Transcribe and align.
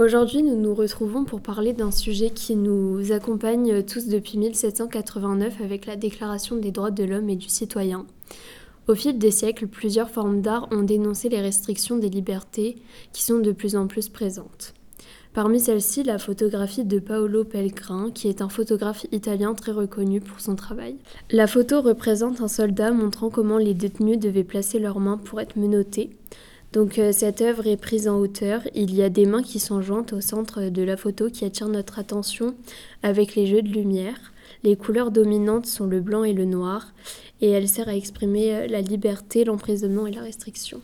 Aujourd'hui, 0.00 0.42
nous 0.42 0.56
nous 0.56 0.74
retrouvons 0.74 1.26
pour 1.26 1.42
parler 1.42 1.74
d'un 1.74 1.90
sujet 1.90 2.30
qui 2.30 2.56
nous 2.56 3.12
accompagne 3.12 3.82
tous 3.82 4.06
depuis 4.06 4.38
1789 4.38 5.60
avec 5.62 5.84
la 5.84 5.94
Déclaration 5.94 6.56
des 6.56 6.70
droits 6.70 6.90
de 6.90 7.04
l'homme 7.04 7.28
et 7.28 7.36
du 7.36 7.50
citoyen. 7.50 8.06
Au 8.88 8.94
fil 8.94 9.18
des 9.18 9.30
siècles, 9.30 9.66
plusieurs 9.66 10.08
formes 10.08 10.40
d'art 10.40 10.68
ont 10.72 10.84
dénoncé 10.84 11.28
les 11.28 11.42
restrictions 11.42 11.98
des 11.98 12.08
libertés 12.08 12.78
qui 13.12 13.22
sont 13.22 13.40
de 13.40 13.52
plus 13.52 13.76
en 13.76 13.88
plus 13.88 14.08
présentes. 14.08 14.72
Parmi 15.34 15.60
celles-ci, 15.60 16.02
la 16.02 16.18
photographie 16.18 16.86
de 16.86 16.98
Paolo 16.98 17.44
Pellegrin, 17.44 18.10
qui 18.10 18.28
est 18.28 18.40
un 18.40 18.48
photographe 18.48 19.04
italien 19.12 19.52
très 19.52 19.72
reconnu 19.72 20.22
pour 20.22 20.40
son 20.40 20.56
travail. 20.56 20.96
La 21.30 21.46
photo 21.46 21.82
représente 21.82 22.40
un 22.40 22.48
soldat 22.48 22.90
montrant 22.92 23.28
comment 23.28 23.58
les 23.58 23.74
détenus 23.74 24.18
devaient 24.18 24.44
placer 24.44 24.78
leurs 24.78 24.98
mains 24.98 25.18
pour 25.18 25.42
être 25.42 25.56
menottés. 25.56 26.08
Donc 26.72 26.98
euh, 26.98 27.12
cette 27.12 27.40
œuvre 27.40 27.66
est 27.66 27.76
prise 27.76 28.06
en 28.06 28.18
hauteur. 28.18 28.62
Il 28.74 28.94
y 28.94 29.02
a 29.02 29.08
des 29.08 29.26
mains 29.26 29.42
qui 29.42 29.58
sont 29.58 29.82
jointes 29.82 30.12
au 30.12 30.20
centre 30.20 30.62
de 30.68 30.82
la 30.82 30.96
photo 30.96 31.28
qui 31.28 31.44
attirent 31.44 31.68
notre 31.68 31.98
attention 31.98 32.54
avec 33.02 33.34
les 33.34 33.46
jeux 33.46 33.62
de 33.62 33.68
lumière. 33.68 34.32
Les 34.62 34.76
couleurs 34.76 35.10
dominantes 35.10 35.66
sont 35.66 35.86
le 35.86 36.00
blanc 36.00 36.22
et 36.22 36.32
le 36.32 36.44
noir 36.44 36.92
et 37.40 37.50
elle 37.50 37.68
sert 37.68 37.88
à 37.88 37.94
exprimer 37.94 38.54
euh, 38.54 38.66
la 38.68 38.80
liberté, 38.80 39.44
l'emprisonnement 39.44 40.06
et 40.06 40.12
la 40.12 40.22
restriction. 40.22 40.80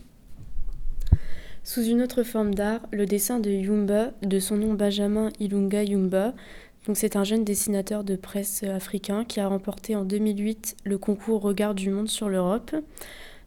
Sous 1.62 1.82
une 1.82 2.02
autre 2.02 2.22
forme 2.22 2.54
d'art, 2.54 2.80
le 2.92 3.06
dessin 3.06 3.40
de 3.40 3.50
Yumba, 3.50 4.12
de 4.22 4.38
son 4.38 4.56
nom 4.56 4.74
Benjamin 4.74 5.30
Ilunga 5.40 5.82
Yumba, 5.82 6.32
c'est 6.94 7.16
un 7.16 7.24
jeune 7.24 7.42
dessinateur 7.42 8.04
de 8.04 8.14
presse 8.14 8.62
africain 8.62 9.24
qui 9.24 9.40
a 9.40 9.48
remporté 9.48 9.96
en 9.96 10.04
2008 10.04 10.76
le 10.84 10.98
concours 10.98 11.42
Regard 11.42 11.74
du 11.74 11.90
monde 11.90 12.08
sur 12.08 12.28
l'Europe. 12.28 12.76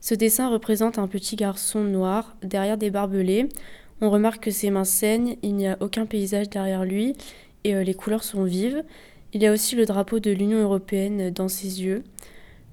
Ce 0.02 0.16
dessin 0.16 0.50
représente 0.50 0.98
un 0.98 1.08
petit 1.08 1.36
garçon 1.36 1.84
noir 1.84 2.36
derrière 2.42 2.78
des 2.78 2.90
barbelés. 2.90 3.50
On 4.02 4.10
remarque 4.10 4.44
que 4.44 4.52
ses 4.52 4.70
mains 4.70 4.86
saignent, 4.86 5.36
il 5.44 5.56
n'y 5.56 5.68
a 5.68 5.78
aucun 5.82 6.06
paysage 6.06 6.50
derrière 6.50 6.86
lui 6.86 7.16
et 7.66 7.76
euh, 7.76 7.84
les 7.84 7.94
couleurs 7.94 8.24
sont 8.24 8.44
vives. 8.44 8.84
Il 9.34 9.42
y 9.44 9.48
a 9.48 9.52
aussi 9.52 9.76
le 9.76 9.86
drapeau 9.86 10.20
de 10.20 10.32
l'Union 10.32 10.60
européenne 10.60 11.30
dans 11.32 11.50
ses 11.50 11.84
yeux. 11.84 12.04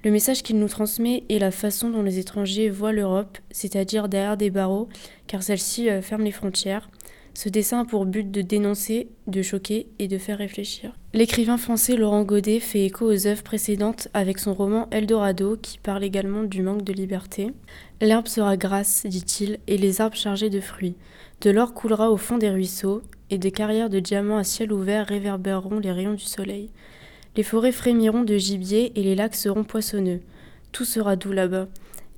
Le 0.05 0.11
message 0.12 0.45
qu'il 0.45 0.59
nous 0.59 0.69
transmet 0.69 1.25
est 1.28 1.41
la 1.41 1.51
façon 1.51 1.91
dont 1.91 2.03
les 2.03 2.20
étrangers 2.20 2.70
voient 2.70 2.92
l'Europe, 2.92 3.39
c'est-à-dire 3.51 4.08
derrière 4.08 4.36
des 4.36 4.51
barreaux, 4.51 4.89
car 5.27 5.42
celle-ci 5.42 5.91
euh, 5.91 6.01
ferme 6.01 6.23
les 6.23 6.31
frontières. 6.31 6.89
Ce 7.37 7.51
dessin 7.51 7.81
a 7.81 7.84
pour 7.84 8.06
but 8.06 8.31
de 8.31 8.41
dénoncer, 8.41 9.09
de 9.27 9.42
choquer 9.42 9.89
et 9.98 10.09
de 10.09 10.17
faire 10.17 10.39
réfléchir. 10.39 10.97
L'écrivain 11.12 11.59
français 11.59 11.95
Laurent 11.95 12.23
Godet 12.23 12.61
fait 12.61 12.87
écho 12.87 13.12
aux 13.12 13.27
œuvres 13.27 13.42
précédentes 13.42 14.09
avec 14.15 14.39
son 14.39 14.55
roman 14.55 14.89
Eldorado 14.91 15.59
qui 15.61 15.77
parle 15.79 16.03
également 16.03 16.45
du 16.45 16.62
manque 16.62 16.83
de 16.83 16.95
liberté. 16.95 17.53
L'herbe 18.01 18.27
sera 18.27 18.57
grasse, 18.57 19.05
dit-il, 19.05 19.59
et 19.67 19.77
les 19.77 20.01
arbres 20.01 20.17
chargés 20.17 20.48
de 20.48 20.62
fruits. 20.62 20.95
De 21.42 21.51
l'or 21.51 21.75
coulera 21.75 22.11
au 22.11 22.17
fond 22.17 22.39
des 22.39 22.48
ruisseaux, 22.48 23.03
et 23.29 23.37
des 23.37 23.53
carrières 23.53 23.91
de 23.91 24.01
diamants 24.01 24.39
à 24.39 24.45
ciel 24.45 24.73
ouvert 24.73 25.07
réverbéreront 25.07 25.79
les 25.79 25.92
rayons 25.92 26.14
du 26.14 26.25
soleil. 26.25 26.70
Les 27.37 27.42
forêts 27.42 27.70
frémiront 27.70 28.23
de 28.23 28.39
gibier 28.39 28.98
et 28.98 29.03
les 29.03 29.14
lacs 29.14 29.34
seront 29.34 29.64
poissonneux. 29.64 30.23
Tout 30.73 30.87
sera 30.87 31.17
doux 31.17 31.33
là-bas, 31.33 31.69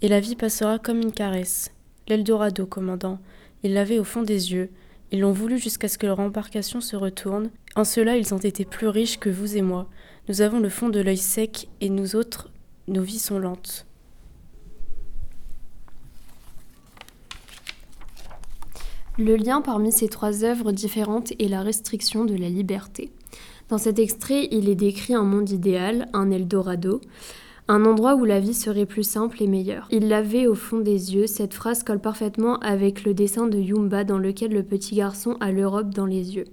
et 0.00 0.06
la 0.06 0.20
vie 0.20 0.36
passera 0.36 0.78
comme 0.78 1.00
une 1.00 1.10
caresse. 1.10 1.72
L'Eldorado, 2.06 2.66
commandant, 2.66 3.18
il 3.64 3.74
l'avait 3.74 3.98
au 3.98 4.04
fond 4.04 4.22
des 4.22 4.52
yeux, 4.52 4.70
ils 5.10 5.20
l'ont 5.20 5.32
voulu 5.32 5.58
jusqu'à 5.58 5.88
ce 5.88 5.98
que 5.98 6.06
leur 6.06 6.20
embarcation 6.20 6.80
se 6.80 6.96
retourne. 6.96 7.50
En 7.76 7.84
cela, 7.84 8.16
ils 8.16 8.34
ont 8.34 8.38
été 8.38 8.64
plus 8.64 8.88
riches 8.88 9.18
que 9.18 9.30
vous 9.30 9.56
et 9.56 9.62
moi. 9.62 9.88
Nous 10.28 10.42
avons 10.42 10.60
le 10.60 10.68
fond 10.68 10.88
de 10.88 11.00
l'œil 11.00 11.16
sec 11.16 11.68
et 11.80 11.88
nous 11.88 12.16
autres, 12.16 12.50
nos 12.86 13.02
vies 13.02 13.18
sont 13.18 13.38
lentes. 13.38 13.86
Le 19.18 19.34
lien 19.34 19.62
parmi 19.62 19.90
ces 19.90 20.08
trois 20.08 20.44
œuvres 20.44 20.70
différentes 20.70 21.32
est 21.40 21.48
la 21.48 21.62
restriction 21.62 22.24
de 22.24 22.36
la 22.36 22.48
liberté. 22.48 23.10
Dans 23.68 23.78
cet 23.78 23.98
extrait, 23.98 24.48
il 24.52 24.68
est 24.68 24.76
décrit 24.76 25.14
un 25.14 25.24
monde 25.24 25.50
idéal, 25.50 26.08
un 26.12 26.30
Eldorado, 26.30 27.00
un 27.68 27.84
endroit 27.84 28.14
où 28.14 28.24
la 28.24 28.40
vie 28.40 28.54
serait 28.54 28.86
plus 28.86 29.04
simple 29.04 29.42
et 29.42 29.46
meilleure. 29.46 29.86
Il 29.90 30.08
l'avait 30.08 30.46
au 30.46 30.54
fond 30.54 30.78
des 30.78 31.14
yeux, 31.14 31.26
cette 31.26 31.52
phrase 31.52 31.82
colle 31.82 32.00
parfaitement 32.00 32.58
avec 32.60 33.04
le 33.04 33.12
dessin 33.12 33.46
de 33.46 33.58
Yumba 33.58 34.04
dans 34.04 34.18
lequel 34.18 34.52
le 34.52 34.62
petit 34.62 34.96
garçon 34.96 35.36
a 35.40 35.52
l'Europe 35.52 35.90
dans 35.90 36.06
les 36.06 36.34
yeux. 36.34 36.46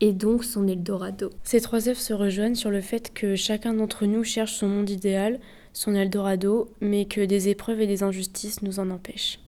Et 0.00 0.12
donc 0.12 0.44
son 0.44 0.66
Eldorado. 0.66 1.30
Ces 1.44 1.60
trois 1.60 1.88
œuvres 1.88 2.00
se 2.00 2.12
rejoignent 2.12 2.56
sur 2.56 2.70
le 2.70 2.80
fait 2.80 3.14
que 3.14 3.36
chacun 3.36 3.74
d'entre 3.74 4.06
nous 4.06 4.24
cherche 4.24 4.54
son 4.54 4.68
monde 4.68 4.90
idéal, 4.90 5.38
son 5.72 5.94
Eldorado, 5.94 6.68
mais 6.80 7.04
que 7.04 7.24
des 7.24 7.48
épreuves 7.48 7.80
et 7.80 7.86
des 7.86 8.02
injustices 8.02 8.60
nous 8.62 8.80
en 8.80 8.90
empêchent. 8.90 9.43